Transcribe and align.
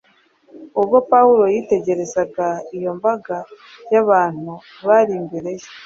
Ubwo 0.79 0.97
Pawulo 1.11 1.43
yitegereza 1.53 2.21
iyo 2.77 2.91
mbaga 2.97 3.37
y’abantu 3.93 4.51
bari 4.87 5.13
imbere 5.19 5.49
ye, 5.59 5.69